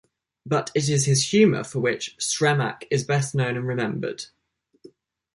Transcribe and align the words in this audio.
But 0.47 0.71
it 0.73 0.89
is 0.89 1.05
his 1.05 1.25
humor 1.29 1.63
for 1.63 1.79
which 1.79 2.17
Sremac 2.17 2.87
is 2.89 3.03
best 3.03 3.35
known 3.35 3.55
and 3.55 3.67
remembered. 3.67 4.25